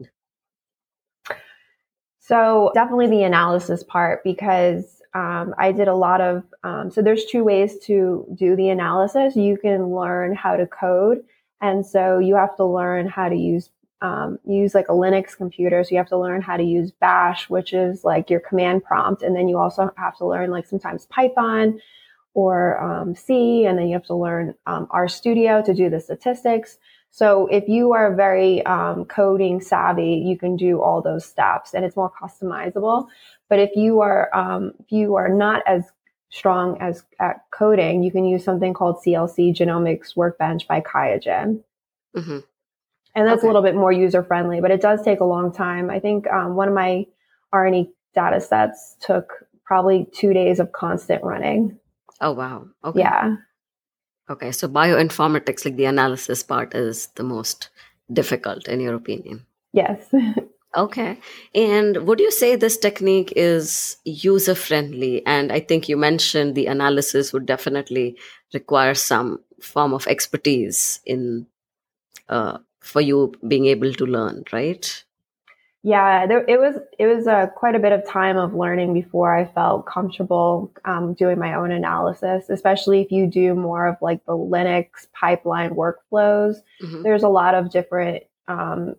So, 2.19 2.71
definitely 2.73 3.07
the 3.07 3.23
analysis 3.23 3.83
part 3.83 4.23
because 4.23 5.01
um, 5.13 5.53
I 5.57 5.71
did 5.71 5.87
a 5.87 5.95
lot 5.95 6.21
of. 6.21 6.43
Um, 6.63 6.89
so, 6.89 7.01
there's 7.01 7.25
two 7.25 7.43
ways 7.43 7.77
to 7.85 8.25
do 8.35 8.55
the 8.55 8.69
analysis. 8.69 9.35
You 9.35 9.57
can 9.57 9.89
learn 9.89 10.35
how 10.35 10.55
to 10.55 10.65
code, 10.65 11.23
and 11.59 11.85
so 11.85 12.19
you 12.19 12.35
have 12.35 12.55
to 12.57 12.65
learn 12.65 13.07
how 13.07 13.29
to 13.29 13.35
use 13.35 13.69
um, 14.01 14.37
use 14.45 14.75
like 14.75 14.89
a 14.89 14.93
Linux 14.93 15.35
computer. 15.35 15.83
So 15.83 15.91
you 15.91 15.97
have 15.97 16.09
to 16.09 16.17
learn 16.17 16.41
how 16.41 16.57
to 16.57 16.63
use 16.63 16.91
Bash, 16.91 17.49
which 17.49 17.73
is 17.73 18.03
like 18.03 18.29
your 18.29 18.41
command 18.41 18.83
prompt, 18.83 19.23
and 19.23 19.35
then 19.35 19.47
you 19.47 19.57
also 19.57 19.89
have 19.97 20.17
to 20.17 20.25
learn 20.25 20.51
like 20.51 20.65
sometimes 20.65 21.05
Python 21.07 21.79
or 22.33 22.81
um, 22.81 23.15
C, 23.15 23.65
and 23.65 23.77
then 23.77 23.87
you 23.87 23.93
have 23.93 24.05
to 24.05 24.15
learn 24.15 24.55
um, 24.65 24.87
Studio 25.07 25.61
to 25.63 25.73
do 25.73 25.89
the 25.89 25.99
statistics. 25.99 26.77
So 27.11 27.45
if 27.47 27.67
you 27.67 27.93
are 27.93 28.15
very 28.15 28.65
um, 28.65 29.05
coding 29.05 29.61
savvy, 29.61 30.23
you 30.25 30.37
can 30.37 30.55
do 30.55 30.81
all 30.81 31.01
those 31.01 31.25
steps, 31.25 31.73
and 31.73 31.85
it's 31.85 31.95
more 31.95 32.11
customizable. 32.11 33.07
But 33.49 33.59
if 33.59 33.75
you 33.75 34.01
are 34.01 34.35
um, 34.35 34.73
if 34.79 34.91
you 34.91 35.15
are 35.15 35.29
not 35.29 35.61
as 35.67 35.83
strong 36.29 36.75
as 36.81 37.03
at 37.19 37.41
coding, 37.51 38.01
you 38.01 38.11
can 38.11 38.25
use 38.25 38.43
something 38.43 38.73
called 38.73 38.97
CLC 39.05 39.55
Genomics 39.55 40.15
Workbench 40.15 40.67
by 40.67 40.81
QIAGEN. 40.81 41.61
Mm-hmm. 42.15 42.39
And 43.15 43.27
that's 43.27 43.39
okay. 43.39 43.47
a 43.47 43.49
little 43.49 43.61
bit 43.61 43.75
more 43.75 43.91
user 43.91 44.23
friendly, 44.23 44.59
but 44.59 44.71
it 44.71 44.81
does 44.81 45.03
take 45.03 45.19
a 45.19 45.25
long 45.25 45.53
time. 45.53 45.91
I 45.91 45.99
think 45.99 46.25
um, 46.27 46.55
one 46.55 46.67
of 46.67 46.73
my 46.73 47.05
RNA 47.53 47.89
data 48.15 48.41
sets 48.41 48.95
took 48.99 49.45
probably 49.63 50.07
two 50.11 50.33
days 50.33 50.59
of 50.59 50.71
constant 50.71 51.23
running. 51.23 51.77
Oh, 52.23 52.31
wow. 52.31 52.67
Okay. 52.85 53.01
Yeah. 53.01 53.35
Okay. 54.29 54.51
So 54.53 54.67
bioinformatics, 54.69 55.65
like 55.65 55.75
the 55.75 55.85
analysis 55.85 56.41
part, 56.41 56.73
is 56.73 57.07
the 57.15 57.23
most 57.23 57.69
difficult 58.11 58.67
in 58.67 58.79
your 58.79 58.95
opinion? 58.95 59.45
Yes. 59.73 60.07
okay. 60.77 61.19
And 61.53 62.07
would 62.07 62.21
you 62.21 62.31
say 62.31 62.55
this 62.55 62.77
technique 62.77 63.33
is 63.35 63.97
user 64.05 64.55
friendly? 64.55 65.25
And 65.25 65.51
I 65.51 65.59
think 65.59 65.89
you 65.89 65.97
mentioned 65.97 66.55
the 66.55 66.67
analysis 66.67 67.33
would 67.33 67.45
definitely 67.45 68.17
require 68.53 68.93
some 68.93 69.41
form 69.61 69.93
of 69.93 70.07
expertise 70.07 71.01
in 71.05 71.45
uh, 72.29 72.59
for 72.79 73.01
you 73.01 73.33
being 73.45 73.65
able 73.65 73.93
to 73.93 74.05
learn, 74.05 74.45
right? 74.53 75.03
Yeah, 75.85 76.27
there, 76.27 76.45
it 76.47 76.57
was 76.57 76.77
it 76.97 77.07
was 77.07 77.27
uh, 77.27 77.47
quite 77.47 77.75
a 77.75 77.79
bit 77.79 77.91
of 77.91 78.07
time 78.07 78.37
of 78.37 78.53
learning 78.53 78.93
before 78.93 79.35
I 79.35 79.45
felt 79.45 79.85
comfortable 79.85 80.71
um, 80.85 81.13
doing 81.13 81.37
my 81.37 81.55
own 81.55 81.71
analysis. 81.71 82.49
Especially 82.49 83.01
if 83.01 83.11
you 83.11 83.27
do 83.27 83.53
more 83.53 83.87
of 83.87 83.97
like 84.01 84.25
the 84.25 84.31
Linux 84.31 84.87
pipeline 85.13 85.71
workflows, 85.71 86.55
mm-hmm. 86.81 87.03
there's 87.03 87.23
a 87.23 87.27
lot 87.27 87.53
of 87.53 87.69
different 87.69 88.23
um, 88.47 88.95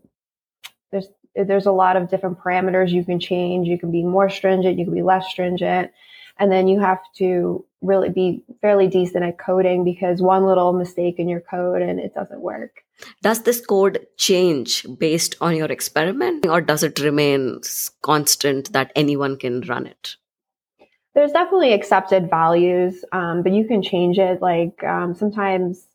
there's 0.93 1.09
there's 1.35 1.64
a 1.64 1.73
lot 1.73 1.97
of 1.97 2.11
different 2.11 2.38
parameters 2.38 2.91
you 2.91 3.03
can 3.03 3.19
change. 3.19 3.67
You 3.67 3.79
can 3.79 3.91
be 3.91 4.05
more 4.05 4.29
stringent, 4.29 4.79
you 4.79 4.85
can 4.85 4.95
be 4.95 5.03
less 5.03 5.26
stringent, 5.26 5.91
and 6.38 6.53
then 6.53 6.69
you 6.69 6.81
have 6.81 7.00
to 7.17 7.64
really 7.81 8.11
be 8.11 8.45
fairly 8.61 8.88
decent 8.88 9.25
at 9.25 9.38
coding 9.38 9.85
because 9.85 10.21
one 10.21 10.45
little 10.45 10.75
mistake 10.75 11.19
in 11.19 11.31
your 11.31 11.41
code 11.41 11.81
and 11.81 11.99
it 11.99 12.14
doesn't 12.14 12.41
work. 12.41 12.84
Does 13.23 13.43
this 13.43 13.65
code 13.65 14.07
change 14.17 14.87
based 14.99 15.37
on 15.41 15.57
your 15.57 15.71
experiment, 15.71 16.47
or 16.47 16.61
does 16.61 16.83
it 16.83 17.01
remain 17.01 17.61
constant 18.03 18.73
that 18.73 18.93
anyone 18.95 19.37
can 19.37 19.61
run 19.63 19.87
it? 19.87 20.17
There's 21.15 21.33
definitely 21.33 21.73
accepted 21.73 22.29
values, 22.29 23.05
um, 23.13 23.43
but 23.43 23.53
you 23.53 23.67
can 23.67 23.83
change 23.83 24.19
it. 24.19 24.43
Like 24.43 24.83
um, 24.83 25.15
sometimes 25.15 25.87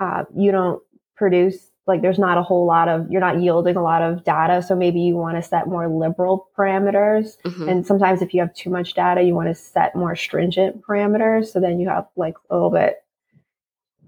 uh, 0.00 0.24
you 0.34 0.50
don't 0.50 0.82
produce 1.16 1.70
like 1.86 2.00
there's 2.00 2.18
not 2.18 2.38
a 2.38 2.42
whole 2.42 2.66
lot 2.66 2.88
of 2.88 3.10
you're 3.10 3.20
not 3.20 3.40
yielding 3.40 3.76
a 3.76 3.82
lot 3.82 4.02
of 4.02 4.24
data 4.24 4.62
so 4.62 4.74
maybe 4.74 5.00
you 5.00 5.14
want 5.14 5.36
to 5.36 5.42
set 5.42 5.68
more 5.68 5.88
liberal 5.88 6.48
parameters 6.56 7.36
mm-hmm. 7.42 7.68
and 7.68 7.86
sometimes 7.86 8.22
if 8.22 8.34
you 8.34 8.40
have 8.40 8.54
too 8.54 8.70
much 8.70 8.94
data 8.94 9.22
you 9.22 9.34
want 9.34 9.48
to 9.48 9.54
set 9.54 9.94
more 9.94 10.16
stringent 10.16 10.82
parameters 10.82 11.46
so 11.46 11.60
then 11.60 11.78
you 11.78 11.88
have 11.88 12.06
like 12.16 12.34
a 12.50 12.54
little 12.54 12.70
bit 12.70 13.04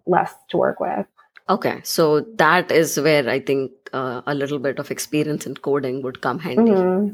less 0.07 0.33
to 0.49 0.57
work 0.57 0.81
with 0.81 1.07
okay 1.49 1.81
so 1.85 2.21
that 2.37 2.71
is 2.71 2.99
where 2.99 3.29
i 3.29 3.39
think 3.39 3.71
uh, 3.93 4.23
a 4.27 4.35
little 4.35 4.59
bit 4.59 4.79
of 4.79 4.91
experience 4.91 5.47
in 5.47 5.55
coding 5.55 6.03
would 6.03 6.21
come 6.21 6.39
handy 6.39 6.73
mm-hmm. 6.73 7.13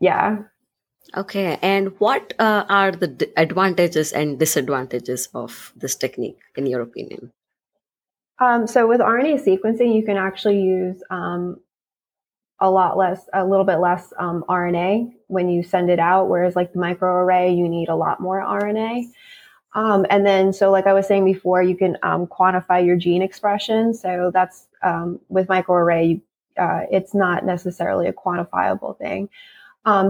yeah 0.00 0.38
okay 1.16 1.58
and 1.62 1.92
what 1.98 2.32
uh, 2.38 2.64
are 2.68 2.92
the 2.92 3.08
d- 3.08 3.32
advantages 3.36 4.12
and 4.12 4.38
disadvantages 4.38 5.28
of 5.34 5.72
this 5.76 5.94
technique 5.94 6.38
in 6.56 6.66
your 6.66 6.80
opinion 6.80 7.32
um, 8.38 8.66
so 8.66 8.86
with 8.86 9.00
RNA 9.00 9.44
sequencing, 9.44 9.94
you 9.94 10.04
can 10.04 10.16
actually 10.16 10.60
use 10.60 11.02
um, 11.10 11.60
a 12.60 12.70
lot 12.70 12.96
less, 12.96 13.28
a 13.32 13.44
little 13.44 13.64
bit 13.64 13.76
less 13.76 14.12
um, 14.18 14.44
RNA 14.48 15.12
when 15.28 15.48
you 15.48 15.62
send 15.62 15.90
it 15.90 15.98
out. 15.98 16.28
Whereas 16.28 16.56
like 16.56 16.72
the 16.72 16.78
microarray, 16.78 17.56
you 17.56 17.68
need 17.68 17.88
a 17.88 17.94
lot 17.94 18.20
more 18.20 18.40
RNA. 18.40 19.04
Um, 19.74 20.06
and 20.08 20.24
then, 20.24 20.52
so 20.52 20.70
like 20.70 20.86
I 20.86 20.92
was 20.92 21.06
saying 21.06 21.24
before, 21.24 21.62
you 21.62 21.76
can 21.76 21.98
um, 22.02 22.26
quantify 22.26 22.84
your 22.84 22.96
gene 22.96 23.22
expression. 23.22 23.92
So 23.92 24.30
that's 24.32 24.66
um, 24.82 25.20
with 25.28 25.48
microarray, 25.48 26.20
uh, 26.56 26.82
it's 26.90 27.14
not 27.14 27.44
necessarily 27.44 28.06
a 28.06 28.12
quantifiable 28.12 28.96
thing. 28.98 29.28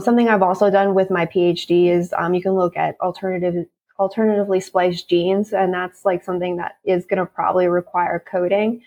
something 0.00 0.28
I've 0.28 0.42
also 0.42 0.70
done 0.70 0.94
with 0.94 1.10
my 1.10 1.26
PhD 1.26 1.88
is 1.88 2.12
you 2.32 2.42
can 2.42 2.52
look 2.52 2.76
at 2.76 3.00
alternative 3.00 3.66
alternatively 3.98 4.60
spliced 4.60 5.08
genes, 5.08 5.52
and 5.52 5.72
that's 5.72 6.04
like 6.04 6.24
something 6.24 6.56
that 6.56 6.78
is 6.84 7.06
going 7.06 7.18
to 7.18 7.26
probably 7.26 7.68
require 7.68 8.22
coding. 8.30 8.82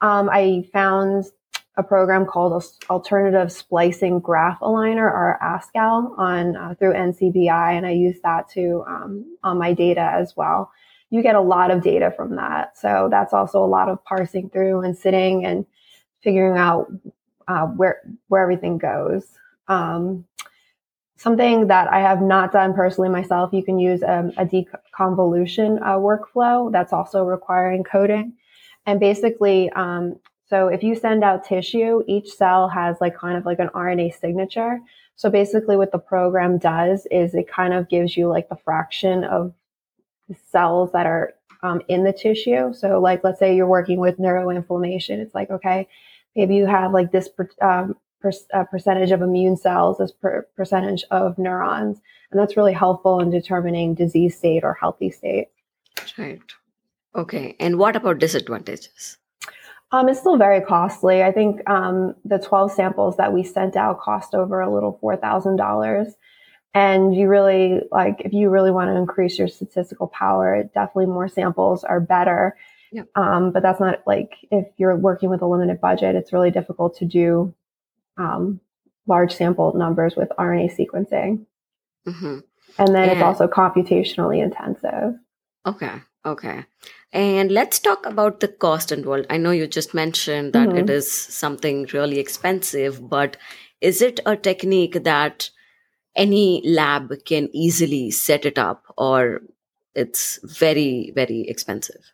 Um, 0.00 0.30
I 0.32 0.64
found 0.72 1.24
a 1.76 1.82
program 1.82 2.26
called 2.26 2.62
Alternative 2.90 3.50
Splicing 3.50 4.20
Graph 4.20 4.60
Aligner 4.60 5.04
or 5.04 5.38
ASGAL 5.42 6.18
on 6.18 6.56
uh, 6.56 6.74
through 6.78 6.92
NCBI, 6.92 7.76
and 7.76 7.86
I 7.86 7.92
use 7.92 8.18
that 8.22 8.48
to 8.50 8.84
um, 8.86 9.36
on 9.42 9.58
my 9.58 9.72
data 9.72 10.02
as 10.02 10.36
well. 10.36 10.70
You 11.10 11.22
get 11.22 11.34
a 11.34 11.40
lot 11.40 11.70
of 11.70 11.82
data 11.82 12.12
from 12.16 12.36
that, 12.36 12.76
so 12.76 13.08
that's 13.10 13.32
also 13.32 13.64
a 13.64 13.66
lot 13.66 13.88
of 13.88 14.04
parsing 14.04 14.50
through 14.50 14.80
and 14.80 14.96
sitting 14.96 15.44
and 15.46 15.64
figuring 16.22 16.58
out 16.58 16.92
uh, 17.48 17.66
where 17.66 18.02
where 18.28 18.42
everything 18.42 18.78
goes. 18.78 19.26
Um, 19.68 20.26
Something 21.22 21.68
that 21.68 21.86
I 21.86 22.00
have 22.00 22.20
not 22.20 22.50
done 22.50 22.74
personally 22.74 23.08
myself, 23.08 23.52
you 23.52 23.62
can 23.62 23.78
use 23.78 24.02
um, 24.02 24.32
a 24.36 24.44
deconvolution 24.44 25.80
uh, 25.80 25.94
workflow 25.94 26.72
that's 26.72 26.92
also 26.92 27.22
requiring 27.22 27.84
coding. 27.84 28.32
And 28.86 28.98
basically, 28.98 29.70
um, 29.70 30.16
so 30.52 30.68
if 30.68 30.82
you 30.82 30.94
send 30.94 31.24
out 31.24 31.46
tissue, 31.46 32.02
each 32.06 32.28
cell 32.28 32.68
has 32.68 32.98
like 33.00 33.16
kind 33.16 33.38
of 33.38 33.46
like 33.46 33.58
an 33.58 33.70
RNA 33.74 34.20
signature. 34.20 34.80
So 35.16 35.30
basically, 35.30 35.78
what 35.78 35.92
the 35.92 35.98
program 35.98 36.58
does 36.58 37.06
is 37.10 37.34
it 37.34 37.48
kind 37.48 37.72
of 37.72 37.88
gives 37.88 38.18
you 38.18 38.28
like 38.28 38.50
the 38.50 38.58
fraction 38.62 39.24
of 39.24 39.54
cells 40.50 40.92
that 40.92 41.06
are 41.06 41.32
um, 41.62 41.80
in 41.88 42.04
the 42.04 42.12
tissue. 42.12 42.74
So, 42.74 43.00
like, 43.00 43.24
let's 43.24 43.38
say 43.38 43.56
you're 43.56 43.66
working 43.66 43.98
with 43.98 44.18
neuroinflammation, 44.18 45.20
it's 45.20 45.34
like, 45.34 45.50
okay, 45.50 45.88
maybe 46.36 46.54
you 46.54 46.66
have 46.66 46.92
like 46.92 47.12
this 47.12 47.30
um, 47.62 47.96
per, 48.20 48.32
uh, 48.52 48.64
percentage 48.64 49.10
of 49.10 49.22
immune 49.22 49.56
cells 49.56 49.96
this 49.96 50.12
per 50.12 50.46
percentage 50.54 51.02
of 51.10 51.38
neurons. 51.38 52.02
And 52.30 52.38
that's 52.38 52.58
really 52.58 52.74
helpful 52.74 53.20
in 53.20 53.30
determining 53.30 53.94
disease 53.94 54.36
state 54.36 54.64
or 54.64 54.74
healthy 54.74 55.10
state. 55.12 55.48
Right. 56.18 56.42
Okay. 57.14 57.56
And 57.58 57.78
what 57.78 57.96
about 57.96 58.18
disadvantages? 58.18 59.16
Um, 59.92 60.08
it's 60.08 60.20
still 60.20 60.38
very 60.38 60.62
costly. 60.62 61.22
I 61.22 61.32
think 61.32 61.68
um, 61.68 62.14
the 62.24 62.38
12 62.38 62.72
samples 62.72 63.16
that 63.18 63.32
we 63.32 63.44
sent 63.44 63.76
out 63.76 64.00
cost 64.00 64.34
over 64.34 64.60
a 64.60 64.72
little 64.72 64.98
$4,000. 65.02 66.14
And 66.74 67.14
you 67.14 67.28
really, 67.28 67.80
like, 67.90 68.22
if 68.24 68.32
you 68.32 68.48
really 68.48 68.70
want 68.70 68.88
to 68.88 68.96
increase 68.96 69.38
your 69.38 69.48
statistical 69.48 70.06
power, 70.06 70.62
definitely 70.74 71.06
more 71.06 71.28
samples 71.28 71.84
are 71.84 72.00
better. 72.00 72.56
Yep. 72.92 73.08
Um, 73.14 73.52
but 73.52 73.62
that's 73.62 73.80
not 73.80 74.02
like 74.06 74.36
if 74.50 74.66
you're 74.78 74.96
working 74.96 75.28
with 75.28 75.42
a 75.42 75.46
limited 75.46 75.80
budget, 75.80 76.14
it's 76.14 76.32
really 76.32 76.50
difficult 76.50 76.96
to 76.98 77.04
do 77.04 77.54
um, 78.16 78.60
large 79.06 79.34
sample 79.34 79.74
numbers 79.74 80.16
with 80.16 80.30
RNA 80.38 80.74
sequencing. 80.74 81.44
Mm-hmm. 82.06 82.38
And 82.78 82.88
then 82.94 83.08
and, 83.08 83.12
it's 83.12 83.22
also 83.22 83.46
computationally 83.46 84.42
intensive. 84.42 85.14
Okay. 85.66 86.00
Okay. 86.24 86.64
And 87.12 87.50
let's 87.50 87.78
talk 87.78 88.06
about 88.06 88.40
the 88.40 88.48
cost 88.48 88.90
involved. 88.90 89.26
I 89.28 89.36
know 89.36 89.50
you 89.50 89.66
just 89.66 89.92
mentioned 89.92 90.54
that 90.54 90.70
mm-hmm. 90.70 90.78
it 90.78 90.90
is 90.90 91.12
something 91.12 91.86
really 91.92 92.18
expensive, 92.18 93.08
but 93.08 93.36
is 93.82 94.00
it 94.00 94.20
a 94.24 94.36
technique 94.36 95.04
that 95.04 95.50
any 96.16 96.62
lab 96.64 97.12
can 97.26 97.50
easily 97.52 98.10
set 98.10 98.46
it 98.46 98.58
up 98.58 98.84
or 98.96 99.42
it's 99.94 100.38
very, 100.42 101.12
very 101.14 101.42
expensive? 101.48 102.12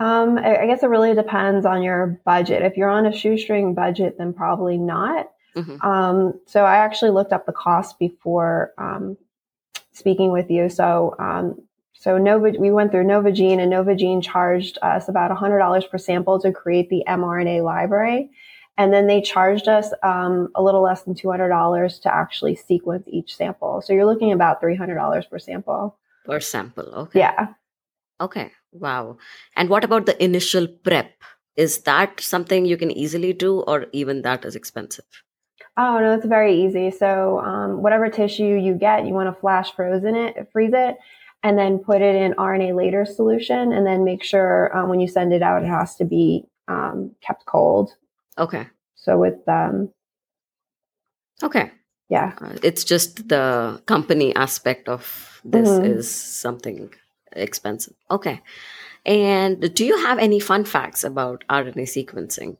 Um, 0.00 0.38
I, 0.38 0.66
guess 0.66 0.82
it 0.82 0.88
really 0.88 1.14
depends 1.14 1.66
on 1.66 1.82
your 1.82 2.20
budget. 2.24 2.62
If 2.62 2.76
you're 2.76 2.88
on 2.88 3.04
a 3.04 3.14
shoestring 3.14 3.74
budget, 3.74 4.16
then 4.16 4.32
probably 4.32 4.78
not. 4.78 5.30
Mm-hmm. 5.54 5.86
Um, 5.86 6.40
so 6.46 6.64
I 6.64 6.76
actually 6.76 7.10
looked 7.10 7.34
up 7.34 7.44
the 7.44 7.52
cost 7.52 7.98
before 7.98 8.72
um, 8.78 9.18
speaking 9.92 10.32
with 10.32 10.50
you. 10.50 10.70
So 10.70 11.14
um, 11.18 11.62
so 12.00 12.16
Nova, 12.16 12.52
we 12.58 12.70
went 12.70 12.90
through 12.90 13.04
Novogene, 13.04 13.58
and 13.58 13.70
Novogene 13.70 14.22
charged 14.22 14.78
us 14.80 15.06
about 15.06 15.30
$100 15.30 15.90
per 15.90 15.98
sample 15.98 16.40
to 16.40 16.50
create 16.50 16.88
the 16.88 17.04
mRNA 17.06 17.62
library. 17.62 18.30
And 18.78 18.90
then 18.90 19.06
they 19.06 19.20
charged 19.20 19.68
us 19.68 19.92
um, 20.02 20.48
a 20.54 20.62
little 20.62 20.82
less 20.82 21.02
than 21.02 21.14
$200 21.14 22.00
to 22.00 22.14
actually 22.14 22.56
sequence 22.56 23.04
each 23.06 23.36
sample. 23.36 23.82
So 23.82 23.92
you're 23.92 24.06
looking 24.06 24.32
about 24.32 24.62
$300 24.62 25.28
per 25.28 25.38
sample. 25.38 25.98
Per 26.24 26.40
sample, 26.40 26.88
okay. 27.02 27.18
Yeah. 27.18 27.48
Okay. 28.18 28.50
Wow. 28.72 29.18
And 29.54 29.68
what 29.68 29.84
about 29.84 30.06
the 30.06 30.22
initial 30.24 30.68
prep? 30.68 31.12
Is 31.54 31.80
that 31.80 32.20
something 32.20 32.64
you 32.64 32.78
can 32.78 32.90
easily 32.90 33.34
do, 33.34 33.60
or 33.60 33.86
even 33.92 34.22
that 34.22 34.46
is 34.46 34.56
expensive? 34.56 35.04
Oh 35.76 35.98
no, 35.98 36.14
it's 36.14 36.24
very 36.24 36.64
easy. 36.64 36.90
So 36.90 37.40
um, 37.40 37.82
whatever 37.82 38.08
tissue 38.08 38.56
you 38.56 38.72
get, 38.74 39.06
you 39.06 39.12
want 39.12 39.34
to 39.34 39.38
flash 39.38 39.74
frozen 39.74 40.14
it, 40.14 40.48
freeze 40.52 40.72
it, 40.72 40.96
and 41.42 41.58
then 41.58 41.78
put 41.78 42.02
it 42.02 42.14
in 42.14 42.32
RNAlater 42.34 43.06
solution, 43.06 43.72
and 43.72 43.86
then 43.86 44.04
make 44.04 44.22
sure 44.22 44.76
um, 44.76 44.88
when 44.88 45.00
you 45.00 45.08
send 45.08 45.32
it 45.32 45.42
out, 45.42 45.62
it 45.62 45.68
has 45.68 45.96
to 45.96 46.04
be 46.04 46.44
um, 46.68 47.12
kept 47.20 47.46
cold. 47.46 47.94
Okay. 48.38 48.66
So 48.94 49.18
with 49.18 49.46
um. 49.48 49.90
Okay. 51.42 51.70
Yeah. 52.08 52.32
Uh, 52.40 52.56
it's 52.62 52.84
just 52.84 53.28
the 53.28 53.80
company 53.86 54.34
aspect 54.34 54.88
of 54.88 55.40
this 55.44 55.68
mm-hmm. 55.68 55.84
is 55.84 56.10
something 56.10 56.90
expensive. 57.32 57.94
Okay. 58.10 58.42
And 59.06 59.72
do 59.74 59.84
you 59.84 59.96
have 60.04 60.18
any 60.18 60.40
fun 60.40 60.64
facts 60.64 61.04
about 61.04 61.44
RNA 61.48 61.86
sequencing? 61.88 62.58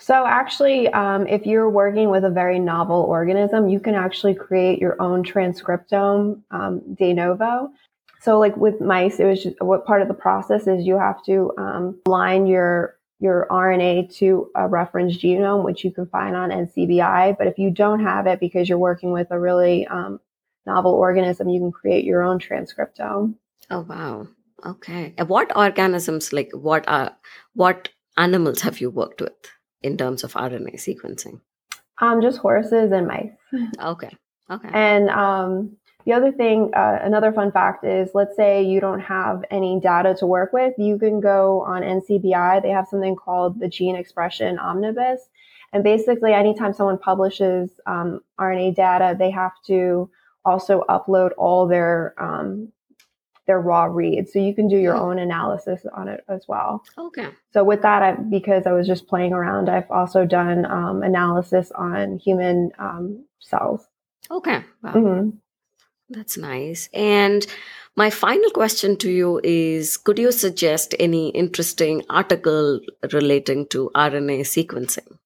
So, 0.00 0.24
actually, 0.24 0.88
um, 0.92 1.26
if 1.26 1.44
you're 1.44 1.68
working 1.68 2.08
with 2.08 2.24
a 2.24 2.30
very 2.30 2.60
novel 2.60 3.02
organism, 3.02 3.68
you 3.68 3.80
can 3.80 3.96
actually 3.96 4.34
create 4.34 4.78
your 4.78 5.00
own 5.02 5.24
transcriptome 5.24 6.40
um, 6.52 6.80
de 6.94 7.12
novo. 7.12 7.70
So, 8.20 8.38
like 8.38 8.56
with 8.56 8.80
mice, 8.80 9.20
it 9.20 9.24
was 9.24 9.42
just 9.42 9.60
what 9.60 9.86
part 9.86 10.02
of 10.02 10.08
the 10.08 10.14
process 10.14 10.66
is 10.66 10.86
you 10.86 10.98
have 10.98 11.22
to 11.24 11.52
um, 11.58 12.00
align 12.06 12.46
your 12.46 12.96
your 13.20 13.46
RNA 13.50 14.14
to 14.16 14.50
a 14.54 14.68
reference 14.68 15.16
genome, 15.16 15.64
which 15.64 15.84
you 15.84 15.90
can 15.90 16.06
find 16.06 16.36
on 16.36 16.50
NCBI. 16.50 17.36
But 17.36 17.48
if 17.48 17.58
you 17.58 17.70
don't 17.70 18.00
have 18.00 18.26
it 18.26 18.38
because 18.38 18.68
you're 18.68 18.78
working 18.78 19.12
with 19.12 19.28
a 19.30 19.40
really 19.40 19.86
um, 19.88 20.20
novel 20.66 20.92
organism, 20.92 21.48
you 21.48 21.60
can 21.60 21.72
create 21.72 22.04
your 22.04 22.22
own 22.22 22.38
transcriptome. 22.38 23.34
Oh 23.70 23.80
wow. 23.80 24.28
Okay. 24.64 25.14
And 25.16 25.28
what 25.28 25.56
organisms 25.56 26.32
like 26.32 26.50
what 26.52 26.84
are 26.88 27.16
what 27.54 27.88
animals 28.16 28.60
have 28.62 28.80
you 28.80 28.90
worked 28.90 29.20
with 29.20 29.32
in 29.82 29.96
terms 29.96 30.24
of 30.24 30.32
RNA 30.34 30.76
sequencing? 30.76 31.40
Um 32.00 32.20
just 32.22 32.38
horses 32.38 32.92
and 32.92 33.06
mice. 33.06 33.30
Okay. 33.82 34.16
Okay. 34.50 34.70
And 34.72 35.10
um 35.10 35.76
the 36.08 36.14
other 36.14 36.32
thing, 36.32 36.70
uh, 36.74 37.00
another 37.02 37.34
fun 37.34 37.52
fact 37.52 37.84
is, 37.84 38.08
let's 38.14 38.34
say 38.34 38.62
you 38.62 38.80
don't 38.80 39.00
have 39.00 39.44
any 39.50 39.78
data 39.78 40.16
to 40.20 40.26
work 40.26 40.54
with, 40.54 40.72
you 40.78 40.98
can 40.98 41.20
go 41.20 41.60
on 41.60 41.82
NCBI. 41.82 42.62
They 42.62 42.70
have 42.70 42.88
something 42.88 43.14
called 43.14 43.60
the 43.60 43.68
Gene 43.68 43.94
Expression 43.94 44.58
Omnibus, 44.58 45.28
And 45.74 45.84
basically, 45.84 46.32
anytime 46.32 46.72
someone 46.72 46.96
publishes 46.96 47.78
um, 47.84 48.22
RNA 48.40 48.74
data, 48.74 49.16
they 49.18 49.30
have 49.30 49.52
to 49.66 50.08
also 50.46 50.82
upload 50.88 51.32
all 51.36 51.68
their 51.68 52.14
um, 52.16 52.72
their 53.46 53.60
raw 53.60 53.84
reads. 53.84 54.32
So 54.32 54.38
you 54.38 54.54
can 54.54 54.66
do 54.66 54.78
your 54.78 54.94
mm-hmm. 54.94 55.04
own 55.04 55.18
analysis 55.18 55.84
on 55.92 56.08
it 56.08 56.24
as 56.26 56.46
well. 56.48 56.84
Okay. 56.96 57.28
So 57.52 57.64
with 57.64 57.82
that, 57.82 58.02
I, 58.02 58.12
because 58.12 58.66
I 58.66 58.72
was 58.72 58.86
just 58.86 59.08
playing 59.08 59.34
around, 59.34 59.68
I've 59.68 59.90
also 59.90 60.24
done 60.24 60.64
um, 60.64 61.02
analysis 61.02 61.70
on 61.72 62.16
human 62.16 62.70
um, 62.78 63.26
cells. 63.40 63.86
Okay. 64.30 64.64
Wow. 64.82 64.92
Mm-hmm. 64.94 65.36
That's 66.10 66.38
nice. 66.38 66.88
And 66.92 67.46
my 67.96 68.10
final 68.10 68.50
question 68.50 68.96
to 68.98 69.10
you 69.10 69.40
is 69.44 69.96
Could 69.96 70.18
you 70.18 70.32
suggest 70.32 70.94
any 70.98 71.30
interesting 71.30 72.04
article 72.08 72.80
relating 73.12 73.66
to 73.68 73.90
RNA 73.94 74.40
sequencing? 74.40 75.18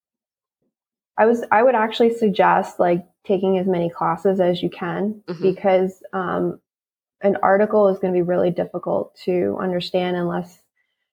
I 1.19 1.27
was 1.27 1.45
I 1.53 1.63
would 1.63 1.75
actually 1.75 2.15
suggest 2.15 2.81
like 2.81 3.07
taking 3.25 3.59
as 3.59 3.67
many 3.67 3.91
classes 3.91 4.41
as 4.41 4.63
you 4.63 4.71
can 4.71 5.23
mm-hmm. 5.29 5.43
because 5.43 6.03
um, 6.13 6.61
an 7.21 7.37
article 7.43 7.89
is 7.89 7.99
going 7.99 8.13
to 8.13 8.17
be 8.17 8.23
really 8.23 8.51
difficult 8.51 9.15
to 9.25 9.57
understand 9.61 10.17
unless 10.17 10.59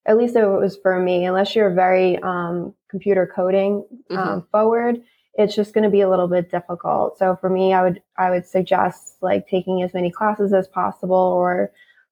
at 0.06 0.18
least 0.18 0.36
it 0.36 0.46
was 0.46 0.78
for 0.82 1.00
me 1.00 1.26
unless 1.26 1.56
you're 1.56 1.74
very 1.74 2.18
um, 2.24 2.74
computer 2.90 3.32
coding 3.36 3.86
um, 4.10 4.18
mm-hmm. 4.18 4.40
forward 4.52 5.02
it's 5.36 5.56
just 5.56 5.74
going 5.74 5.84
to 5.84 5.90
be 5.90 6.02
a 6.02 6.10
little 6.10 6.28
bit 6.28 6.52
difficult. 6.52 7.18
So 7.18 7.38
for 7.40 7.50
me 7.50 7.74
i 7.74 7.84
would 7.84 8.02
i 8.18 8.30
would 8.30 8.46
suggest 8.46 9.18
like 9.22 9.48
taking 9.48 9.82
as 9.84 9.94
many 9.94 10.12
classes 10.12 10.54
as 10.54 10.68
possible 10.68 11.16
or 11.16 11.72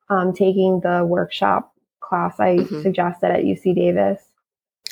um, 0.10 0.34
taking 0.34 0.80
the 0.82 1.06
workshop 1.06 1.74
class 2.00 2.40
i 2.40 2.58
mm-hmm. 2.58 2.82
suggested 2.82 3.32
at 3.32 3.44
uc 3.44 3.76
davis. 3.76 4.22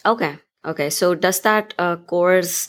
Okay. 0.06 0.38
Okay. 0.66 0.90
So 0.90 1.16
does 1.16 1.42
that 1.42 1.74
uh, 1.78 1.98
course 1.98 2.68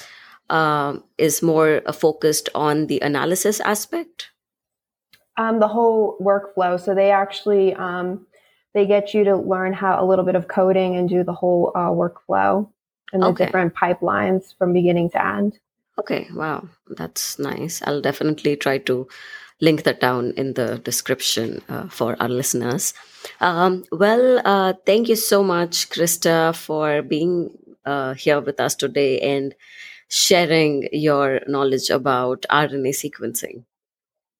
uh, 0.51 0.99
is 1.19 1.43
more 1.43 1.83
uh, 1.87 1.93
focused 1.93 2.49
on 2.55 2.87
the 2.87 3.01
analysis 3.01 3.61
aspect? 3.61 4.31
Um, 5.39 5.61
the 5.61 5.69
whole 5.69 6.17
workflow. 6.21 6.81
So 6.81 6.95
they 6.95 7.11
actually 7.11 7.75
um, 7.75 8.27
they 8.75 8.87
get 8.87 9.15
you 9.15 9.25
to 9.25 9.37
learn 9.37 9.73
how 9.73 10.03
a 10.03 10.07
little 10.07 10.25
bit 10.25 10.35
of 10.35 10.49
coding 10.49 10.97
and 10.97 11.09
do 11.09 11.25
the 11.25 11.33
whole 11.33 11.73
uh, 11.75 11.89
workflow 11.89 12.69
and 13.13 13.23
the 13.23 13.27
okay. 13.29 13.47
different 13.47 13.75
pipelines 13.75 14.57
from 14.59 14.73
beginning 14.73 15.11
to 15.11 15.25
end. 15.25 15.59
Okay, 15.99 16.29
wow, 16.35 16.69
that's 16.89 17.39
nice. 17.39 17.83
I'll 17.85 18.03
definitely 18.03 18.57
try 18.57 18.79
to 18.79 19.09
link 19.61 19.85
that 19.85 20.01
down 20.01 20.33
in 20.37 20.53
the 20.53 20.79
description 20.79 21.63
uh, 21.69 21.89
for 21.89 22.17
our 22.21 22.29
listeners. 22.29 22.93
Um, 23.41 23.85
well, 23.91 24.43
uh, 24.45 24.75
thank 24.85 25.09
you 25.09 25.17
so 25.17 25.43
much, 25.43 25.89
Christa, 25.89 26.55
for 26.55 27.03
being 27.03 27.51
uh, 27.87 28.15
here 28.15 28.41
with 28.41 28.61
us 28.61 28.75
today 28.75 29.21
and 29.21 29.55
sharing 30.09 30.89
your 30.93 31.41
knowledge 31.49 31.91
about 31.91 32.45
RNA 32.51 32.91
sequencing. 32.91 33.65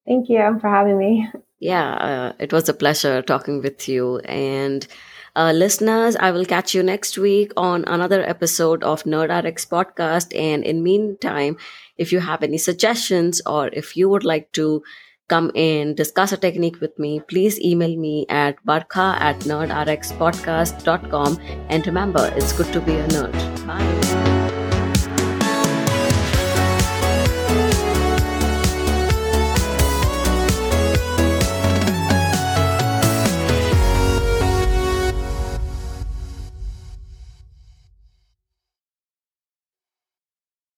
Thank 0.07 0.29
you 0.29 0.59
for 0.61 0.69
having 0.69 0.99
me. 0.99 1.29
Yeah, 1.59 1.95
uh, 1.95 2.33
it 2.39 2.53
was 2.53 2.69
a 2.69 2.75
pleasure 2.75 3.23
talking 3.23 3.63
with 3.63 3.89
you. 3.89 4.19
And 4.27 4.87
uh, 5.37 5.53
listeners, 5.53 6.17
I 6.17 6.31
will 6.31 6.47
catch 6.47 6.75
you 6.75 6.83
next 6.83 7.19
week 7.19 7.53
on 7.57 7.85
another 7.87 8.23
episode 8.23 8.83
of 8.83 9.05
NerdRx 9.05 9.69
podcast. 9.69 10.35
And 10.37 10.65
in 10.65 10.83
meantime, 10.83 11.59
if 11.99 12.11
you 12.11 12.21
have 12.21 12.43
any 12.43 12.59
suggestions 12.59 13.43
or 13.45 13.69
if 13.69 13.97
you 13.97 14.09
would 14.09 14.25
like 14.25 14.51
to 14.53 14.83
come 15.29 15.51
in, 15.55 15.95
discuss 15.95 16.33
a 16.33 16.37
technique 16.37 16.81
with 16.81 16.99
me, 16.99 17.21
please 17.21 17.61
email 17.61 17.95
me 17.97 18.25
at 18.29 18.57
barkha 18.65 19.17
at 19.21 19.39
nerdrxpodcast.com. 19.41 21.39
And 21.69 21.87
remember, 21.87 22.33
it's 22.35 22.53
good 22.53 22.73
to 22.73 22.81
be 22.81 22.97
a 22.97 23.07
nerd. 23.09 23.67
Bye. 23.67 24.36